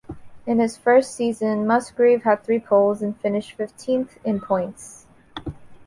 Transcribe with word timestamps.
In 0.47 0.57
his 0.57 0.77
first 0.77 1.13
season, 1.13 1.67
Musgrave 1.67 2.23
had 2.23 2.43
three 2.43 2.57
poles, 2.59 3.03
and 3.03 3.15
finished 3.21 3.51
fifteenth 3.51 4.17
in 4.25 4.39
points. 4.41 5.05